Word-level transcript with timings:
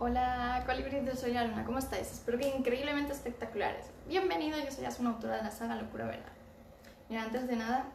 Hola, 0.00 0.62
colibríes 0.64 1.04
de 1.04 1.16
Soy 1.16 1.32
la 1.32 1.42
Luna, 1.42 1.64
¿cómo 1.64 1.80
estáis? 1.80 2.12
Espero 2.12 2.38
que 2.38 2.46
increíblemente 2.56 3.12
espectaculares. 3.12 3.86
Bienvenidos, 4.06 4.64
yo 4.64 4.70
soy 4.70 5.00
una 5.00 5.10
autora 5.10 5.38
de 5.38 5.42
la 5.42 5.50
saga 5.50 5.74
Locura 5.74 6.06
Verdad. 6.06 6.30
Mira, 7.08 7.24
antes 7.24 7.48
de 7.48 7.56
nada, 7.56 7.86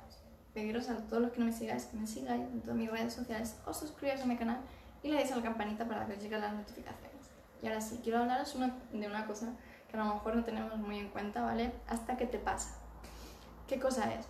pediros 0.54 0.90
a 0.90 0.98
todos 0.98 1.22
los 1.22 1.32
que 1.32 1.40
no 1.40 1.46
me 1.46 1.54
sigáis 1.54 1.86
que 1.86 1.96
me 1.96 2.06
sigáis 2.06 2.42
en 2.42 2.60
todas 2.60 2.76
mis 2.76 2.92
redes 2.92 3.14
sociales, 3.14 3.56
os 3.66 3.80
suscribáis 3.80 4.22
a 4.22 4.26
mi 4.26 4.36
canal 4.36 4.58
y 5.02 5.08
le 5.08 5.16
deis 5.16 5.32
a 5.32 5.38
la 5.38 5.44
campanita 5.44 5.86
para 5.86 6.06
que 6.06 6.12
os 6.12 6.22
lleguen 6.22 6.42
las 6.42 6.52
notificaciones. 6.52 7.30
Y 7.62 7.68
ahora 7.68 7.80
sí, 7.80 8.02
quiero 8.04 8.20
hablaros 8.20 8.54
de 8.60 9.08
una 9.08 9.26
cosa 9.26 9.54
que 9.90 9.96
a 9.96 10.04
lo 10.04 10.14
mejor 10.14 10.36
no 10.36 10.44
tenemos 10.44 10.78
muy 10.78 11.00
en 11.00 11.08
cuenta, 11.08 11.42
¿vale? 11.42 11.72
Hasta 11.88 12.18
que 12.18 12.26
te 12.26 12.38
pasa. 12.38 12.76
¿Qué 13.66 13.80
cosa 13.80 14.14
es? 14.14 14.26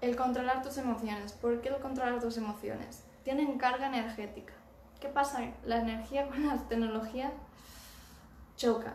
El 0.00 0.16
controlar 0.16 0.60
tus 0.62 0.76
emociones. 0.76 1.34
¿Por 1.34 1.60
qué 1.60 1.68
el 1.68 1.78
controlar 1.78 2.20
tus 2.20 2.36
emociones? 2.36 3.04
Tienen 3.22 3.58
carga 3.58 3.86
energética. 3.86 4.54
¿Qué 5.00 5.08
pasa? 5.08 5.40
La 5.64 5.78
energía 5.80 6.28
con 6.28 6.46
las 6.46 6.68
tecnologías 6.68 7.32
choca, 8.56 8.94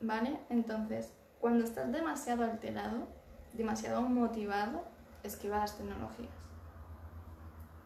¿vale? 0.00 0.40
Entonces, 0.48 1.12
cuando 1.40 1.64
estás 1.64 1.92
demasiado 1.92 2.44
alterado, 2.44 3.06
demasiado 3.52 4.00
motivado, 4.02 4.84
esquiva 5.22 5.58
las 5.58 5.76
tecnologías. 5.76 6.32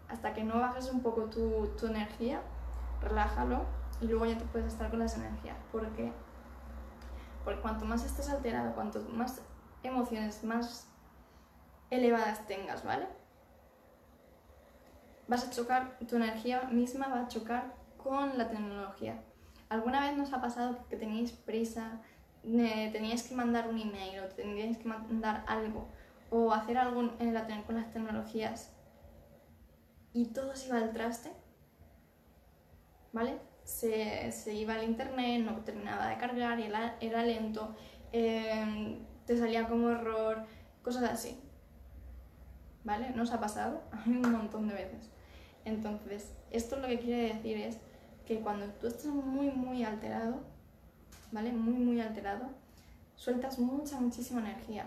Hasta 0.08 0.32
que 0.32 0.44
no 0.44 0.60
bajes 0.60 0.90
un 0.92 1.00
poco 1.02 1.24
tu, 1.24 1.68
tu 1.78 1.86
energía, 1.86 2.40
relájalo 3.00 3.64
y 4.00 4.06
luego 4.06 4.26
ya 4.26 4.38
te 4.38 4.44
puedes 4.44 4.72
estar 4.72 4.90
con 4.90 5.00
las 5.00 5.16
energías. 5.16 5.56
¿Por 5.72 5.88
qué? 5.90 6.12
Porque 7.44 7.60
cuanto 7.60 7.84
más 7.84 8.04
estés 8.04 8.30
alterado, 8.30 8.74
cuanto 8.74 9.00
más 9.12 9.40
emociones 9.82 10.44
más 10.44 10.86
elevadas 11.90 12.46
tengas, 12.46 12.84
¿vale? 12.84 13.08
Vas 15.30 15.46
a 15.46 15.50
chocar, 15.50 15.96
tu 16.08 16.16
energía 16.16 16.62
misma 16.72 17.06
va 17.06 17.20
a 17.20 17.28
chocar 17.28 17.72
con 17.96 18.36
la 18.36 18.48
tecnología. 18.48 19.22
¿Alguna 19.68 20.00
vez 20.00 20.18
nos 20.18 20.32
ha 20.32 20.40
pasado 20.40 20.88
que 20.88 20.96
teníais 20.96 21.30
prisa, 21.30 22.00
teníais 22.42 23.22
que 23.22 23.36
mandar 23.36 23.68
un 23.68 23.78
email 23.78 24.24
o 24.24 24.26
teníais 24.34 24.76
que 24.76 24.88
mandar 24.88 25.44
algo 25.46 25.86
o 26.30 26.52
hacer 26.52 26.76
algo 26.76 27.12
en 27.20 27.32
la, 27.32 27.46
con 27.64 27.76
las 27.76 27.92
tecnologías 27.92 28.72
y 30.12 30.26
todo 30.26 30.56
se 30.56 30.66
iba 30.66 30.78
al 30.78 30.90
traste? 30.90 31.30
¿Vale? 33.12 33.38
Se, 33.62 34.32
se 34.32 34.52
iba 34.54 34.74
al 34.74 34.82
internet, 34.82 35.44
no 35.44 35.60
terminaba 35.60 36.08
de 36.08 36.16
cargar 36.16 36.58
era, 36.58 36.96
era 37.00 37.22
lento, 37.22 37.76
eh, 38.12 38.98
te 39.26 39.38
salía 39.38 39.68
como 39.68 39.90
error, 39.90 40.44
cosas 40.82 41.04
así. 41.04 41.40
¿vale? 42.84 43.10
¿No 43.14 43.22
os 43.22 43.32
ha 43.32 43.40
pasado? 43.40 43.82
A 43.92 43.96
mí 44.06 44.16
un 44.16 44.32
montón 44.32 44.68
de 44.68 44.74
veces. 44.74 45.10
Entonces, 45.64 46.32
esto 46.50 46.76
lo 46.76 46.88
que 46.88 46.98
quiere 46.98 47.34
decir 47.34 47.56
es 47.58 47.78
que 48.26 48.40
cuando 48.40 48.66
tú 48.66 48.86
estás 48.86 49.06
muy, 49.06 49.50
muy 49.50 49.84
alterado, 49.84 50.40
¿vale? 51.32 51.52
Muy, 51.52 51.74
muy 51.74 52.00
alterado, 52.00 52.50
sueltas 53.16 53.58
mucha, 53.58 54.00
muchísima 54.00 54.40
energía. 54.40 54.86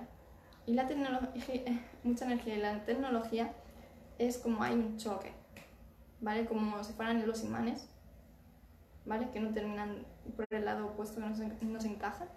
Y 0.65 0.73
la 0.73 0.87
tecnología, 0.87 1.63
mucha 2.03 2.25
energía 2.25 2.55
y 2.55 2.59
la 2.59 2.85
tecnología 2.85 3.53
es 4.17 4.37
como 4.37 4.63
hay 4.63 4.73
un 4.73 4.97
choque, 4.97 5.33
¿vale? 6.21 6.45
Como 6.45 6.83
si 6.83 6.93
fueran 6.93 7.25
los 7.27 7.43
imanes, 7.43 7.87
¿vale? 9.05 9.29
Que 9.31 9.39
no 9.39 9.53
terminan 9.53 10.05
por 10.35 10.45
el 10.51 10.65
lado 10.65 10.87
opuesto 10.87 11.19
que 11.19 11.27
no 11.27 11.35
se, 11.35 11.47
no 11.65 11.79
se 11.79 11.87
encajan, 11.87 12.29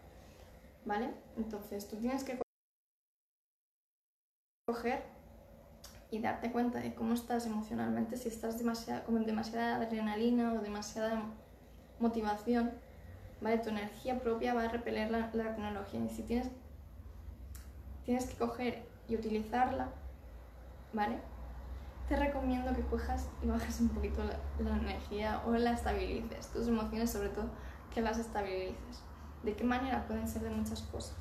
¿vale? 0.85 1.11
Entonces, 1.37 1.89
tú 1.89 1.97
tienes 1.97 2.25
que 2.25 2.39
coger 4.67 5.16
y 6.11 6.21
darte 6.21 6.53
cuenta 6.53 6.79
de 6.79 6.95
cómo 6.95 7.15
estás 7.15 7.47
emocionalmente, 7.47 8.17
si 8.17 8.29
estás 8.29 8.59
demasiado, 8.59 9.05
con 9.05 9.25
demasiada 9.27 9.77
adrenalina 9.77 10.53
o 10.53 10.61
demasiada 10.61 11.23
motivación, 11.99 12.73
¿vale? 13.41 13.59
Tu 13.59 13.71
energía 13.71 14.21
propia 14.21 14.55
va 14.55 14.65
a 14.65 14.69
repeler 14.69 15.11
la, 15.11 15.31
tecnología 15.31 16.01
y 16.01 16.09
si 16.09 16.23
tienes, 16.23 16.49
tienes 18.05 18.27
que 18.27 18.37
coger 18.37 18.87
y 19.09 19.17
utilizarla, 19.17 19.89
¿vale? 20.93 21.19
Te 22.09 22.15
recomiendo 22.15 22.73
que 22.73 22.83
cojas 22.83 23.29
y 23.43 23.49
bajes 23.49 23.81
un 23.81 23.89
poquito 23.89 24.23
la, 24.23 24.39
la 24.65 24.77
energía 24.77 25.43
o 25.45 25.53
la 25.53 25.73
estabilices, 25.73 26.49
tus 26.53 26.69
emociones 26.69 27.11
sobre 27.11 27.31
todo, 27.31 27.47
que 27.93 28.01
las 28.01 28.19
estabilices. 28.19 29.03
¿De 29.43 29.55
qué 29.55 29.65
manera? 29.65 30.07
Pueden 30.07 30.29
ser 30.29 30.43
de 30.43 30.51
muchas 30.51 30.83
cosas, 30.83 31.17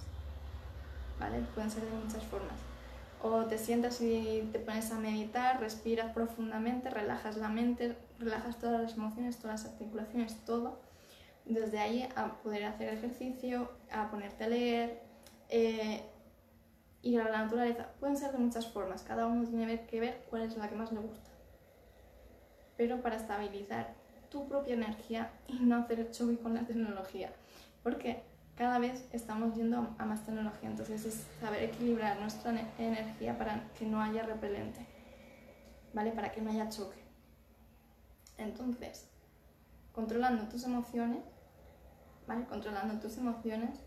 ¿vale? 1.20 1.40
Pueden 1.56 1.72
ser 1.72 1.84
de 1.84 1.92
muchas 1.92 2.24
formas 2.24 2.75
o 3.26 3.46
te 3.46 3.58
sientas 3.58 4.00
y 4.02 4.48
te 4.52 4.60
pones 4.60 4.92
a 4.92 5.00
meditar, 5.00 5.60
respiras 5.60 6.14
profundamente, 6.14 6.92
relajas 6.92 7.38
la 7.38 7.50
mente, 7.50 7.98
relajas 8.20 8.60
todas 8.60 8.82
las 8.84 8.94
emociones, 8.94 9.38
todas 9.38 9.64
las 9.64 9.72
articulaciones, 9.72 10.38
todo. 10.46 10.80
Desde 11.46 11.80
ahí 11.80 12.08
a 12.16 12.34
poder 12.44 12.66
hacer 12.66 12.94
ejercicio, 12.94 13.72
a 13.92 14.12
ponerte 14.12 14.44
a 14.44 14.48
leer, 14.48 15.02
eh, 15.50 16.04
ir 17.02 17.20
a 17.20 17.30
la 17.30 17.44
naturaleza. 17.46 17.88
Pueden 18.00 18.16
ser 18.16 18.32
de 18.32 18.38
muchas 18.38 18.68
formas, 18.68 19.02
cada 19.02 19.26
uno 19.26 19.48
tiene 19.48 19.86
que 19.88 20.00
ver 20.00 20.24
cuál 20.30 20.44
es 20.44 20.56
la 20.58 20.70
que 20.70 20.76
más 20.76 20.92
le 20.92 21.00
gusta. 21.00 21.32
Pero 22.78 23.02
para 23.02 23.16
estabilizar 23.16 23.96
tu 24.30 24.48
propia 24.48 24.76
energía 24.76 25.32
y 25.48 25.60
no 25.60 25.78
hacer 25.78 26.12
choque 26.12 26.38
con 26.38 26.54
la 26.54 26.62
tecnología. 26.62 27.32
Porque 27.82 28.22
cada 28.56 28.80
vez 28.80 29.06
estamos 29.12 29.56
yendo 29.56 29.94
a 29.98 30.06
más 30.06 30.26
tecnología, 30.26 30.70
entonces 30.70 31.06
es 31.06 31.28
saber 31.42 31.64
equilibrar 31.64 32.20
nuestra 32.20 32.52
energía 32.78 33.38
para 33.38 33.68
que 33.78 33.86
no 33.86 34.02
haya 34.02 34.24
repelente, 34.24 34.86
¿vale? 35.94 36.12
Para 36.12 36.32
que 36.32 36.42
no 36.42 36.52
haya 36.52 36.70
choque. 36.70 37.04
Entonces, 38.38 39.10
controlando 39.92 40.48
tus 40.48 40.64
emociones, 40.64 41.24
¿vale? 42.28 42.46
Controlando 42.46 43.00
tus 43.00 43.18
emociones, 43.18 43.80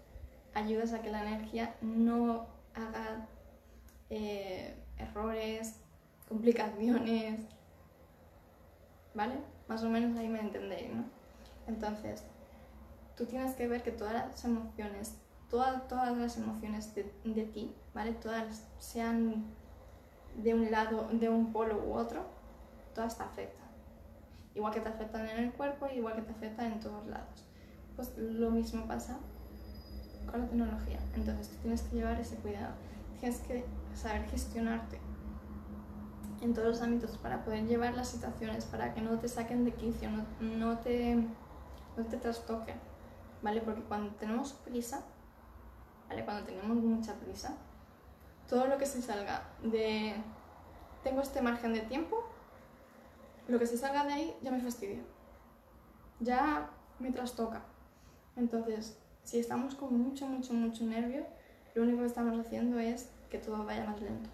ayudas 0.55 0.93
a 0.93 1.01
que 1.01 1.11
la 1.11 1.23
energía 1.23 1.75
no 1.81 2.47
haga 2.75 3.27
eh, 4.11 4.75
errores, 4.99 5.81
complicaciones, 6.28 7.41
¿vale? 9.15 9.34
Más 9.67 9.83
o 9.83 9.89
menos 9.89 10.17
ahí 10.19 10.28
me 10.28 10.41
entendéis, 10.41 10.95
¿no? 10.95 11.05
Entonces, 11.67 12.25
tú 13.19 13.27
tienes 13.27 13.56
que 13.56 13.67
ver 13.67 13.83
que 13.83 13.91
todas 13.91 14.15
las 14.15 14.45
emociones, 14.45 15.17
todas, 15.51 15.89
todas 15.89 16.17
las 16.17 16.37
emociones 16.37 16.95
de, 16.95 17.12
de, 17.25 17.43
ti, 17.43 17.75
¿vale? 17.93 18.12
Todas 18.12 18.65
sean 18.79 19.45
de 20.37 20.55
un 20.55 20.71
lado, 20.71 21.09
de 21.12 21.28
un 21.28 21.53
polo 21.53 21.84
u 21.84 21.95
otro, 21.95 22.23
todas 22.95 23.19
te 23.19 23.25
afectan. 23.25 23.67
Igual 24.55 24.73
que 24.73 24.81
te 24.81 24.89
afectan 24.89 25.28
en 25.28 25.39
el 25.39 25.53
cuerpo, 25.53 25.89
igual 25.93 26.15
que 26.15 26.23
te 26.23 26.31
afectan 26.31 26.73
en 26.73 26.81
todos 26.81 27.05
lados. 27.09 27.45
Pues 27.97 28.17
lo 28.17 28.53
mismo 28.53 28.87
pasa 28.87 29.19
con 30.31 30.41
la 30.41 30.47
tecnología. 30.47 31.01
Entonces 31.17 31.49
tú 31.49 31.57
tienes 31.62 31.83
que 31.83 31.97
llevar 31.97 32.21
ese 32.21 32.37
cuidado. 32.37 32.75
Tienes 33.19 33.41
que 33.41 33.65
saber 33.95 34.28
gestionarte 34.31 35.01
en 36.41 36.55
todos 36.55 36.69
los 36.69 36.83
ámbitos 36.83 37.19
para 37.19 37.45
poder 37.45 37.67
llevar 37.67 37.95
las 37.95 38.09
situaciones, 38.09 38.65
para 38.65 38.95
que 38.95 39.01
no 39.01 39.19
te 39.19 39.28
saquen 39.28 39.65
de 39.65 39.73
quicio, 39.73 40.09
no, 40.09 40.25
no 40.41 40.78
te, 40.78 41.17
no 41.17 42.05
te 42.09 42.17
trastoquen. 42.17 42.77
¿Vale? 43.43 43.60
Porque 43.60 43.82
cuando 43.82 44.15
tenemos 44.16 44.53
prisa, 44.53 45.04
¿vale? 46.09 46.25
Cuando 46.25 46.44
tenemos 46.44 46.76
mucha 46.76 47.15
prisa, 47.15 47.56
todo 48.49 48.66
lo 48.66 48.78
que 48.78 48.87
se 48.87 49.03
salga 49.03 49.49
de 49.62 50.16
tengo 51.03 51.21
este 51.21 51.41
margen 51.41 51.72
de 51.72 51.81
tiempo, 51.81 52.25
lo 53.47 53.59
que 53.59 53.66
se 53.66 53.78
salga 53.78 54.04
de 54.04 54.12
ahí 54.12 54.37
ya 54.43 54.50
me 54.50 54.60
fastidia. 54.60 55.03
Ya 56.21 56.71
me 56.98 57.12
trastoca. 57.12 57.62
Entonces, 58.37 58.98
si 59.22 59.38
estamos 59.38 59.75
con 59.75 59.97
mucho, 59.97 60.27
mucho, 60.27 60.53
mucho 60.53 60.84
nervio, 60.84 61.27
lo 61.75 61.82
único 61.82 62.00
que 62.00 62.06
estamos 62.06 62.38
haciendo 62.38 62.78
es 62.78 63.10
que 63.31 63.38
todo 63.38 63.65
vaya 63.65 63.84
más 63.84 64.00
lento. 64.00 64.31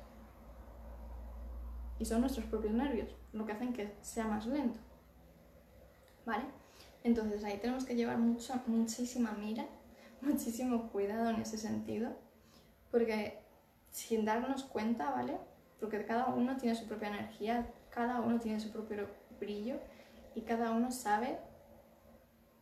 Y 1.98 2.04
son 2.04 2.22
nuestros 2.22 2.46
propios 2.46 2.72
nervios 2.72 3.14
lo 3.34 3.44
que 3.44 3.52
hacen 3.52 3.72
que 3.72 3.94
sea 4.00 4.26
más 4.26 4.46
lento. 4.46 4.78
¿Vale? 6.24 6.44
Entonces 7.04 7.44
ahí 7.44 7.58
tenemos 7.58 7.84
que 7.84 7.94
llevar 7.94 8.18
mucha, 8.18 8.62
muchísima 8.66 9.32
mira, 9.32 9.66
muchísimo 10.22 10.90
cuidado 10.90 11.30
en 11.30 11.36
ese 11.36 11.58
sentido, 11.58 12.16
porque 12.90 13.44
sin 13.90 14.24
darnos 14.24 14.64
cuenta, 14.64 15.10
¿vale? 15.10 15.38
Porque 15.78 16.04
cada 16.06 16.28
uno 16.28 16.56
tiene 16.56 16.74
su 16.74 16.86
propia 16.86 17.08
energía, 17.08 17.70
cada 17.90 18.20
uno 18.20 18.40
tiene 18.40 18.58
su 18.58 18.72
propio 18.72 19.06
brillo 19.38 19.76
y 20.34 20.40
cada 20.40 20.70
uno 20.70 20.90
sabe, 20.90 21.38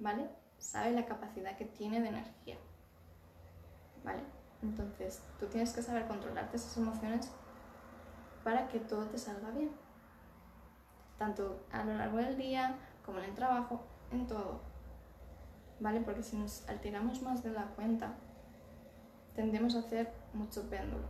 ¿vale? 0.01 0.29
Sabe 0.59 0.91
la 0.91 1.07
capacidad 1.07 1.57
que 1.57 1.65
tiene 1.65 2.01
de 2.01 2.09
energía, 2.09 2.57
¿vale? 4.05 4.23
Entonces 4.61 5.23
tú 5.39 5.47
tienes 5.47 5.73
que 5.73 5.83
saber 5.83 6.09
controlarte 6.09 6.57
esas 6.57 6.77
emociones 6.77 7.31
para 8.43 8.67
que 8.67 8.81
todo 8.81 9.07
te 9.07 9.19
salga 9.19 9.51
bien, 9.51 9.71
tanto 11.17 11.65
a 11.71 11.85
lo 11.85 11.95
largo 11.95 12.19
del 12.19 12.37
día 12.37 12.77
como 13.05 13.19
en 13.19 13.27
el 13.27 13.35
trabajo 13.35 13.92
en 14.13 14.27
todo, 14.27 14.61
¿vale? 15.81 16.01
Porque 16.01 16.23
si 16.23 16.37
nos 16.37 16.69
alteramos 16.69 17.23
más 17.23 17.43
de 17.43 17.51
la 17.51 17.67
cuenta, 17.75 18.15
tendemos 19.35 19.75
a 19.75 19.81
hacer 19.81 20.13
mucho 20.35 20.69
péndulo. 20.69 21.05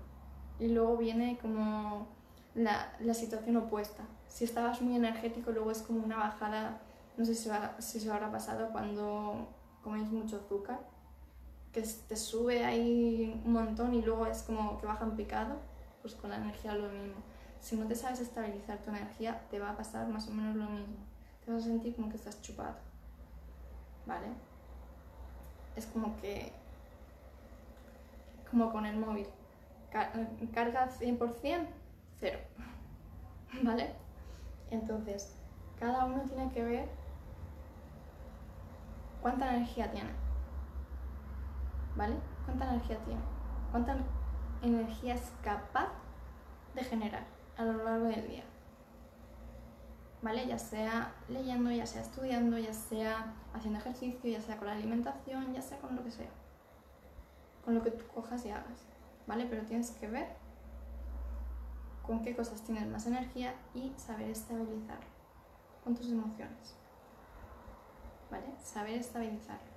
Y 0.59 0.69
luego 0.69 0.97
viene 0.97 1.39
como 1.41 2.07
la, 2.55 2.93
la 3.01 3.15
situación 3.15 3.57
opuesta. 3.57 4.05
Si 4.29 4.45
estabas 4.45 4.81
muy 4.81 4.97
energético, 4.97 5.51
luego 5.51 5.71
es 5.71 5.83
como 5.83 6.05
una 6.05 6.17
bajada 6.17 6.81
No 7.19 7.25
sé 7.27 7.35
si, 7.35 7.49
va- 7.51 7.77
si 7.79 8.01
se 8.01 8.11
habrá 8.11 8.31
pasado 8.33 8.71
cuando 8.73 9.47
coméis 9.83 10.09
mucho 10.11 10.37
azúcar, 10.39 10.81
que 11.73 11.83
te 11.83 12.17
sube 12.17 12.65
ahí 12.65 13.41
un 13.45 13.53
montón 13.53 13.95
y 13.95 14.03
luego 14.03 14.27
es 14.27 14.43
como 14.43 14.79
que 14.81 14.87
baja 14.87 15.05
en 15.05 15.17
picado, 15.17 15.57
pues 16.03 16.15
con 16.15 16.31
la 16.31 16.37
energía 16.37 16.75
lo 16.75 16.89
mismo. 16.89 17.17
Si 17.61 17.77
no 17.77 17.87
te 17.87 17.95
sabes 17.95 18.21
estabilizar 18.21 18.79
tu 18.79 18.91
energía, 18.91 19.43
te 19.51 19.59
va 19.59 19.71
a 19.71 19.77
pasar 19.77 20.09
más 20.09 20.27
o 20.29 20.33
menos 20.33 20.57
lo 20.57 20.65
mismo. 20.71 20.97
Te 21.45 21.53
vas 21.53 21.63
a 21.65 21.67
sentir 21.67 21.95
como 21.97 22.09
que 22.11 22.17
estás 22.17 22.41
chupado. 22.43 22.77
¿Vale? 24.07 24.27
Es 25.77 25.87
como 25.87 26.17
que. 26.21 26.53
como 28.51 28.71
con 28.73 28.85
el 28.87 28.97
móvil. 28.97 29.27
Ca- 29.91 30.13
Carga 30.55 30.89
100%, 30.89 31.67
cero. 32.21 32.39
¿Vale? 33.63 33.95
Entonces, 34.71 35.37
cada 35.79 36.05
uno 36.07 36.23
tiene 36.23 36.51
que 36.53 36.65
ver 36.65 36.89
cuánta 39.21 39.55
energía 39.55 39.91
tiene. 39.91 40.11
¿Vale? 41.97 42.17
¿Cuánta 42.47 42.69
energía 42.71 42.97
tiene? 43.05 43.21
¿Cuánta 43.71 43.97
energía 44.63 45.15
es 45.15 45.33
capaz 45.43 45.89
de 46.75 46.83
generar 46.85 47.25
a 47.59 47.65
lo 47.65 47.85
largo 47.85 48.07
del 48.07 48.27
día? 48.29 48.45
¿Vale? 50.23 50.47
Ya 50.47 50.59
sea 50.59 51.13
leyendo, 51.29 51.71
ya 51.73 51.85
sea 51.85 52.03
estudiando, 52.03 52.57
ya 52.57 52.73
sea 52.73 53.35
haciendo 53.53 53.81
ejercicio, 53.81 54.31
ya 54.31 54.41
sea 54.41 54.57
con 54.57 54.69
la 54.69 54.75
alimentación, 54.75 55.53
ya 55.53 55.61
sea 55.61 55.79
con 55.79 55.97
lo 55.97 56.05
que 56.05 56.13
sea. 56.13 56.31
Con 57.65 57.75
lo 57.75 57.83
que 57.83 57.91
tú 57.91 58.05
cojas 58.15 58.47
y 58.47 58.51
hagas. 58.51 58.87
¿Vale? 59.27 59.47
Pero 59.51 59.63
tienes 59.63 59.91
que 59.91 60.07
ver 60.07 60.29
con 62.07 62.23
qué 62.23 62.35
cosas 62.35 62.63
tienes 62.63 62.87
más 62.89 63.07
energía 63.07 63.55
y 63.75 63.93
saber 63.97 64.31
estabilizarlo 64.31 65.07
con 65.83 65.95
tus 65.95 66.11
emociones. 66.11 66.77
¿Vale? 68.31 68.47
Saber 68.63 68.99
estabilizarlo. 68.99 69.73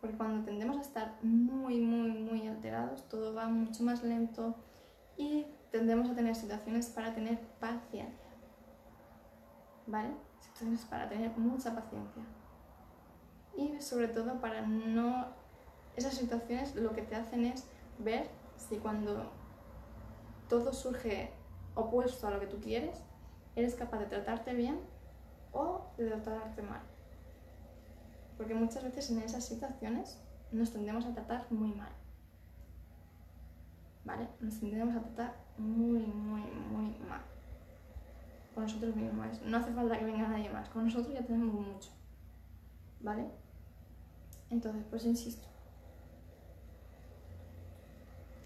Porque 0.00 0.16
cuando 0.16 0.44
tendemos 0.44 0.76
a 0.78 0.80
estar 0.80 1.18
muy, 1.22 1.80
muy, 1.80 2.10
muy 2.10 2.48
alterados, 2.48 3.08
todo 3.08 3.34
va 3.34 3.48
mucho 3.48 3.84
más 3.84 4.02
lento 4.02 4.56
y 5.16 5.46
tendemos 5.70 6.10
a 6.10 6.14
tener 6.14 6.34
situaciones 6.34 6.88
para 6.88 7.14
tener 7.14 7.40
paciencia. 7.60 8.30
¿Vale? 9.86 10.14
Situaciones 10.40 10.84
para 10.84 11.08
tener 11.08 11.30
mucha 11.36 11.74
paciencia. 11.74 12.22
Y 13.56 13.80
sobre 13.80 14.08
todo 14.08 14.40
para 14.40 14.62
no... 14.62 15.26
Esas 15.96 16.14
situaciones 16.14 16.74
lo 16.74 16.92
que 16.94 17.02
te 17.02 17.16
hacen 17.16 17.44
es 17.44 17.66
ver 17.98 18.28
si 18.56 18.78
cuando 18.78 19.30
todo 20.48 20.72
surge 20.72 21.30
opuesto 21.74 22.26
a 22.26 22.30
lo 22.30 22.40
que 22.40 22.46
tú 22.46 22.60
quieres, 22.60 23.02
eres 23.56 23.74
capaz 23.74 23.98
de 23.98 24.06
tratarte 24.06 24.54
bien 24.54 24.80
o 25.52 25.86
de 25.98 26.08
tratarte 26.08 26.62
mal. 26.62 26.80
Porque 28.36 28.54
muchas 28.54 28.82
veces 28.82 29.10
en 29.10 29.20
esas 29.20 29.44
situaciones 29.44 30.18
nos 30.50 30.72
tendemos 30.72 31.04
a 31.06 31.12
tratar 31.12 31.46
muy 31.50 31.72
mal. 31.72 31.92
¿Vale? 34.04 34.28
Nos 34.40 34.58
tendemos 34.58 34.96
a 34.96 35.00
tratar 35.00 35.36
muy, 35.58 36.00
muy, 36.00 36.42
muy 36.70 36.96
mal. 37.08 37.22
Con 38.54 38.64
nosotros 38.64 38.94
mismos. 38.96 39.40
No 39.42 39.56
hace 39.56 39.72
falta 39.72 39.98
que 39.98 40.04
venga 40.04 40.28
nadie 40.28 40.50
más. 40.50 40.68
Con 40.68 40.84
nosotros 40.84 41.14
ya 41.14 41.24
tenemos 41.24 41.54
mucho. 41.54 41.90
¿Vale? 43.00 43.30
Entonces, 44.50 44.84
pues 44.90 45.04
insisto. 45.06 45.48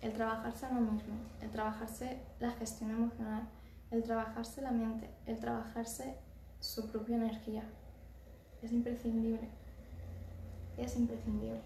El 0.00 0.12
trabajarse 0.12 0.66
a 0.66 0.68
uno 0.68 0.92
mismo, 0.92 1.14
el 1.40 1.50
trabajarse 1.50 2.20
la 2.38 2.52
gestión 2.52 2.90
emocional, 2.90 3.48
el 3.90 4.04
trabajarse 4.04 4.62
la 4.62 4.70
mente, 4.70 5.10
el 5.26 5.40
trabajarse 5.40 6.16
su 6.60 6.90
propia 6.92 7.16
energía. 7.16 7.64
Es 8.62 8.72
imprescindible. 8.72 9.48
Es 10.76 10.96
imprescindible. 10.96 11.60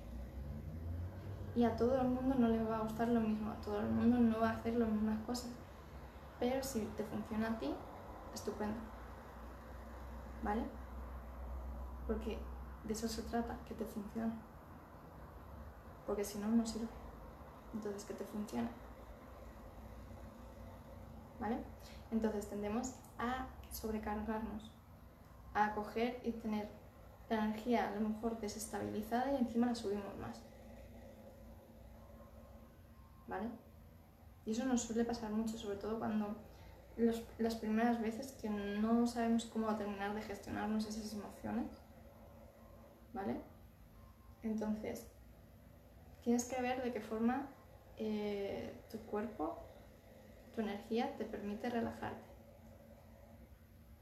Y 1.54 1.64
a 1.64 1.76
todo 1.76 2.00
el 2.00 2.08
mundo 2.08 2.34
no 2.38 2.48
le 2.48 2.62
va 2.62 2.78
a 2.78 2.82
gustar 2.82 3.08
lo 3.08 3.20
mismo, 3.20 3.50
a 3.50 3.60
todo 3.60 3.80
el 3.80 3.90
mundo 3.90 4.18
no 4.18 4.40
va 4.40 4.50
a 4.50 4.52
hacer 4.52 4.74
las 4.74 4.88
mismas 4.88 5.18
cosas. 5.26 5.50
Pero 6.38 6.62
si 6.62 6.80
te 6.96 7.04
funciona 7.04 7.48
a 7.48 7.58
ti, 7.58 7.74
estupendo. 8.32 8.78
¿Vale? 10.42 10.62
Porque 12.06 12.38
de 12.84 12.92
eso 12.92 13.08
se 13.08 13.22
trata, 13.22 13.58
que 13.66 13.74
te 13.74 13.84
funcione. 13.84 14.32
Porque 16.06 16.24
si 16.24 16.38
no, 16.38 16.48
no 16.48 16.64
sirve. 16.64 16.88
Entonces, 17.74 18.04
que 18.04 18.14
te 18.14 18.24
funcione. 18.24 18.68
¿Vale? 21.38 21.58
Entonces 22.10 22.48
tendemos 22.48 22.94
a 23.18 23.46
sobrecargarnos, 23.70 24.70
a 25.54 25.74
coger 25.74 26.20
y 26.24 26.32
tener 26.32 26.68
la 27.28 27.44
energía 27.44 27.88
a 27.88 27.94
lo 27.94 28.08
mejor 28.08 28.40
desestabilizada 28.40 29.32
y 29.32 29.36
encima 29.36 29.68
la 29.68 29.74
subimos 29.74 30.16
más. 30.18 30.42
¿Vale? 33.30 33.48
Y 34.44 34.50
eso 34.50 34.66
nos 34.66 34.82
suele 34.82 35.04
pasar 35.04 35.30
mucho, 35.30 35.56
sobre 35.56 35.76
todo 35.76 36.00
cuando 36.00 36.36
las 37.38 37.54
primeras 37.54 38.02
veces 38.02 38.32
que 38.32 38.50
no 38.50 39.06
sabemos 39.06 39.46
cómo 39.46 39.74
terminar 39.76 40.14
de 40.14 40.22
gestionarnos 40.22 40.86
esas 40.86 41.12
emociones. 41.12 41.70
¿Vale? 43.12 43.40
Entonces, 44.42 45.06
tienes 46.22 46.44
que 46.44 46.60
ver 46.60 46.82
de 46.82 46.92
qué 46.92 47.00
forma 47.00 47.48
eh, 47.96 48.74
tu 48.90 48.98
cuerpo, 48.98 49.58
tu 50.54 50.62
energía 50.62 51.16
te 51.16 51.24
permite 51.24 51.70
relajarte. 51.70 52.28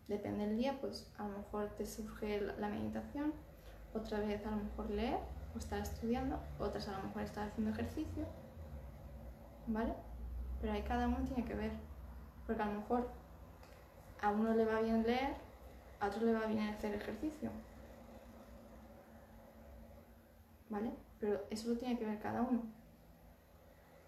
Depende 0.08 0.46
del 0.46 0.56
día, 0.56 0.80
pues 0.80 1.12
a 1.18 1.28
lo 1.28 1.36
mejor 1.38 1.68
te 1.76 1.84
surge 1.84 2.40
la 2.40 2.68
meditación, 2.68 3.34
otra 3.92 4.20
vez 4.20 4.44
a 4.46 4.50
lo 4.50 4.56
mejor 4.56 4.90
leer 4.90 5.18
o 5.54 5.58
estar 5.58 5.80
estudiando, 5.80 6.40
otras 6.58 6.88
a 6.88 6.96
lo 6.96 7.04
mejor 7.04 7.22
estar 7.22 7.48
haciendo 7.48 7.72
ejercicio, 7.72 8.26
¿vale? 9.68 9.94
Pero 10.60 10.72
ahí 10.72 10.82
cada 10.82 11.06
uno 11.08 11.18
tiene 11.26 11.44
que 11.44 11.54
ver, 11.54 11.70
porque 12.46 12.62
a 12.62 12.66
lo 12.66 12.80
mejor 12.80 13.08
a 14.20 14.30
uno 14.30 14.54
le 14.54 14.64
va 14.66 14.80
bien 14.80 15.02
leer, 15.02 15.34
a 16.00 16.06
otro 16.08 16.24
le 16.26 16.32
va 16.34 16.46
bien 16.46 16.60
hacer 16.68 16.94
ejercicio, 16.94 17.50
¿vale? 20.68 20.92
Pero 21.20 21.40
eso 21.50 21.68
lo 21.70 21.76
tiene 21.76 21.98
que 21.98 22.06
ver 22.06 22.18
cada 22.20 22.42
uno. 22.42 22.62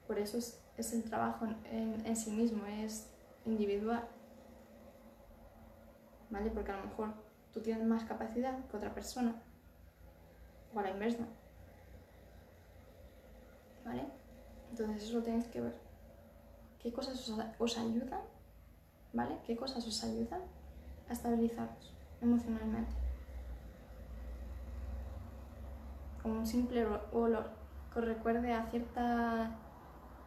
Por 0.06 0.18
eso 0.18 0.36
es, 0.38 0.60
es 0.76 0.92
el 0.92 1.04
trabajo 1.04 1.46
en, 1.70 2.02
en- 2.04 2.16
sí 2.16 2.30
mismo, 2.30 2.66
es 2.66 3.08
individual. 3.46 4.06
¿Vale? 6.30 6.50
Porque 6.50 6.72
a 6.72 6.76
lo 6.78 6.84
mejor 6.86 7.12
tú 7.52 7.60
tienes 7.60 7.86
más 7.86 8.04
capacidad 8.04 8.64
que 8.68 8.76
otra 8.76 8.94
persona. 8.94 9.34
O 10.74 10.78
a 10.78 10.82
la 10.82 10.90
inversa. 10.90 11.26
¿Vale? 13.84 14.06
Entonces 14.80 15.04
eso 15.04 15.18
lo 15.18 15.22
tenéis 15.22 15.46
que 15.48 15.60
ver. 15.60 15.74
¿Qué 16.78 16.90
cosas 16.90 17.28
os, 17.58 17.78
ayudan? 17.78 18.22
¿Vale? 19.12 19.36
¿Qué 19.46 19.54
cosas 19.54 19.86
os 19.86 20.02
ayudan 20.04 20.40
a 21.06 21.12
estabilizaros 21.12 21.92
emocionalmente? 22.22 22.90
Como 26.22 26.38
un 26.38 26.46
simple 26.46 26.86
olor 27.12 27.50
que 27.92 27.98
os 27.98 28.04
recuerde 28.06 28.54
a, 28.54 28.70
cierta, 28.70 29.50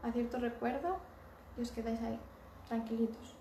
a 0.03 0.12
cierto 0.12 0.38
recuerdo 0.38 0.98
y 1.57 1.62
os 1.62 1.72
quedáis 1.72 2.00
ahí, 2.03 2.19
tranquilitos. 2.67 3.36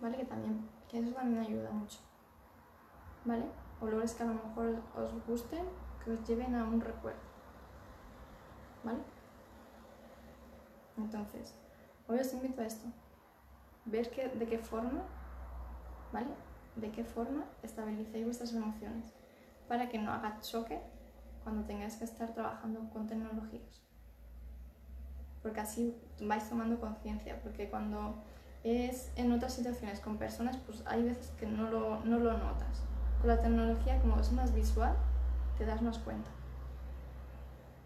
¿Vale? 0.00 0.16
Que 0.16 0.24
también, 0.24 0.68
que 0.88 0.98
eso 0.98 1.12
también 1.12 1.44
ayuda 1.44 1.70
mucho. 1.70 2.00
¿Vale? 3.24 3.44
Olores 3.80 4.14
que 4.14 4.24
a 4.24 4.26
lo 4.26 4.34
mejor 4.34 4.82
os 4.96 5.26
gusten, 5.28 5.64
que 6.04 6.10
os 6.10 6.26
lleven 6.26 6.56
a 6.56 6.64
un 6.64 6.80
recuerdo. 6.80 7.25
¿Vale? 8.86 9.00
Entonces, 10.96 11.54
hoy 12.06 12.20
os 12.20 12.32
invito 12.32 12.62
a 12.62 12.66
esto. 12.66 12.86
Ver 13.84 14.08
que, 14.10 14.28
de 14.28 14.46
qué 14.46 14.58
forma, 14.58 15.02
¿vale? 16.12 16.30
De 16.76 16.92
qué 16.92 17.02
forma 17.04 17.46
estabilicéis 17.64 18.24
vuestras 18.24 18.52
emociones 18.52 19.12
para 19.66 19.88
que 19.88 19.98
no 19.98 20.12
haga 20.12 20.40
choque 20.40 20.80
cuando 21.42 21.64
tengáis 21.64 21.96
que 21.96 22.04
estar 22.04 22.32
trabajando 22.32 22.88
con 22.90 23.08
tecnologías. 23.08 23.82
Porque 25.42 25.60
así 25.60 25.96
vais 26.20 26.48
tomando 26.48 26.78
conciencia, 26.78 27.40
porque 27.42 27.68
cuando 27.68 28.14
es 28.62 29.10
en 29.16 29.32
otras 29.32 29.54
situaciones 29.54 29.98
con 29.98 30.16
personas, 30.16 30.58
pues 30.58 30.84
hay 30.86 31.02
veces 31.02 31.32
que 31.40 31.46
no 31.46 31.68
lo, 31.70 32.04
no 32.04 32.20
lo 32.20 32.38
notas. 32.38 32.84
Con 33.20 33.30
la 33.30 33.40
tecnología, 33.40 34.00
como 34.00 34.20
es 34.20 34.30
más 34.30 34.54
visual, 34.54 34.96
te 35.58 35.66
das 35.66 35.82
más 35.82 35.98
cuenta. 35.98 36.30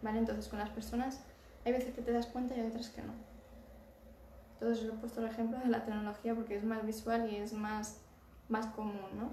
¿Vale? 0.01 0.19
Entonces 0.19 0.47
con 0.47 0.59
las 0.59 0.69
personas 0.69 1.21
hay 1.65 1.71
veces 1.73 1.93
que 1.93 2.01
te 2.01 2.11
das 2.11 2.27
cuenta 2.27 2.55
y 2.55 2.59
hay 2.59 2.67
otras 2.67 2.89
que 2.89 3.01
no. 3.01 3.13
Entonces 4.53 4.85
os 4.85 4.93
he 4.93 4.97
puesto 4.97 5.21
el 5.21 5.27
ejemplo 5.27 5.59
de 5.59 5.67
la 5.67 5.83
tecnología 5.83 6.35
porque 6.35 6.55
es 6.55 6.63
más 6.63 6.85
visual 6.85 7.31
y 7.31 7.37
es 7.37 7.53
más, 7.53 7.99
más 8.49 8.67
común, 8.67 9.17
¿no? 9.17 9.31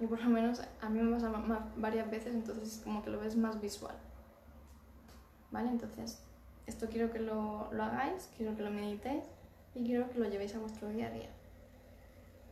Y 0.00 0.06
por 0.06 0.20
lo 0.22 0.28
menos 0.30 0.62
a 0.80 0.88
mí 0.88 1.00
me 1.00 1.12
pasa 1.12 1.32
varias 1.76 2.10
veces, 2.10 2.34
entonces 2.34 2.76
es 2.76 2.84
como 2.84 3.02
que 3.02 3.10
lo 3.10 3.20
ves 3.20 3.36
más 3.36 3.60
visual. 3.60 3.94
¿Vale? 5.50 5.70
Entonces, 5.70 6.22
esto 6.66 6.88
quiero 6.88 7.10
que 7.10 7.18
lo, 7.18 7.72
lo 7.72 7.82
hagáis, 7.82 8.30
quiero 8.36 8.54
que 8.54 8.62
lo 8.62 8.70
meditéis 8.70 9.24
y 9.74 9.84
quiero 9.84 10.08
que 10.10 10.18
lo 10.18 10.28
llevéis 10.28 10.54
a 10.54 10.58
vuestro 10.58 10.88
día 10.90 11.08
a 11.08 11.10
día. 11.10 11.30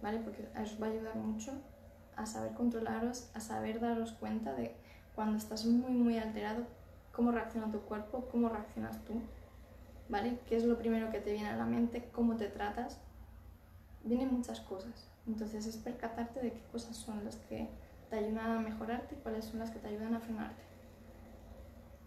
¿vale? 0.02 0.18
Porque 0.20 0.48
os 0.60 0.80
va 0.80 0.86
a 0.86 0.90
ayudar 0.90 1.16
mucho 1.16 1.52
a 2.16 2.26
saber 2.26 2.52
controlaros, 2.54 3.28
a 3.34 3.40
saber 3.40 3.80
daros 3.80 4.12
cuenta 4.12 4.54
de 4.54 4.74
cuando 5.16 5.38
estás 5.38 5.64
muy, 5.64 5.92
muy 5.92 6.18
alterado, 6.18 6.64
cómo 7.10 7.32
reacciona 7.32 7.72
tu 7.72 7.80
cuerpo, 7.80 8.28
cómo 8.30 8.50
reaccionas 8.50 9.02
tú, 9.06 9.14
¿vale? 10.10 10.38
¿Qué 10.46 10.56
es 10.56 10.64
lo 10.64 10.78
primero 10.78 11.10
que 11.10 11.20
te 11.20 11.32
viene 11.32 11.48
a 11.48 11.56
la 11.56 11.64
mente? 11.64 12.10
¿Cómo 12.12 12.36
te 12.36 12.48
tratas? 12.48 13.00
Vienen 14.04 14.32
muchas 14.32 14.60
cosas. 14.60 15.10
Entonces 15.26 15.66
es 15.66 15.78
percatarte 15.78 16.40
de 16.40 16.52
qué 16.52 16.62
cosas 16.70 16.94
son 16.96 17.24
las 17.24 17.36
que 17.36 17.68
te 18.10 18.16
ayudan 18.16 18.50
a 18.50 18.60
mejorarte 18.60 19.14
y 19.14 19.18
cuáles 19.18 19.46
son 19.46 19.58
las 19.58 19.70
que 19.70 19.78
te 19.78 19.88
ayudan 19.88 20.14
a 20.14 20.20
frenarte. 20.20 20.62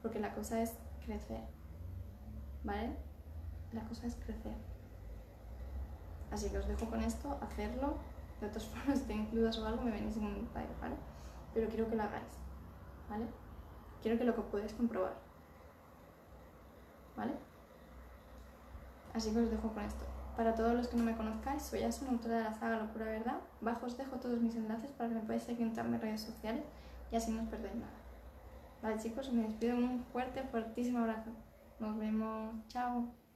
Porque 0.04 0.20
la 0.20 0.34
cosa 0.34 0.62
es 0.62 0.76
crecer, 1.04 1.42
¿vale? 2.64 2.92
La 3.74 3.82
cosa 3.86 4.06
es 4.06 4.16
crecer. 4.16 4.56
Así 6.32 6.48
que 6.50 6.60
os 6.60 6.68
dejo 6.68 6.86
con 6.86 7.02
esto, 7.02 7.40
hacerlo. 7.42 7.98
De 8.40 8.48
otras 8.48 8.66
formas, 8.68 9.00
si 9.00 9.06
tenéis 9.06 9.32
dudas 9.32 9.58
o 9.58 9.66
algo, 9.66 9.82
me 9.82 9.92
venís 9.92 10.16
en 10.16 10.26
un 10.26 10.50
¿vale? 10.54 10.96
Pero 11.56 11.68
quiero 11.68 11.90
que 11.90 11.96
lo 11.96 12.04
hagáis, 12.04 12.38
¿vale? 13.10 13.26
Quiero 14.02 14.18
que 14.18 14.24
lo 14.24 14.36
que 14.36 14.42
podáis 14.42 14.74
comprobar, 14.74 15.14
¿vale? 17.16 17.34
Así 19.14 19.32
que 19.32 19.40
os 19.40 19.52
dejo 19.52 19.74
con 19.74 19.84
esto. 19.84 20.06
Para 20.38 20.56
todos 20.56 20.74
los 20.74 20.88
que 20.88 20.96
no 20.96 21.04
me 21.04 21.18
conozcáis, 21.18 21.64
soy 21.64 21.84
Asun, 21.84 22.08
autora 22.10 22.38
de 22.38 22.44
la 22.46 22.54
saga 22.54 22.78
Locura 22.78 23.06
Verdad. 23.06 23.40
Bajo 23.60 23.88
os 23.88 23.98
dejo 23.98 24.18
todos 24.18 24.40
mis 24.40 24.56
enlaces 24.56 24.92
para 24.92 25.10
que 25.10 25.16
me 25.16 25.22
podáis 25.22 25.44
seguir 25.44 25.68
en 25.68 25.92
mis 25.92 26.02
redes 26.02 26.22
sociales 26.22 26.64
y 27.12 27.16
así 27.18 27.32
no 27.32 27.42
os 27.42 27.50
perdéis 27.50 27.76
nada. 27.76 27.92
Vale 28.82 28.98
chicos, 29.00 29.34
me 29.34 29.44
despido 29.44 29.76
un 29.76 30.06
fuerte, 30.14 30.44
fuertísimo 30.44 31.00
abrazo. 31.00 31.32
Nos 31.80 31.98
vemos. 31.98 32.56
Chao. 32.70 33.29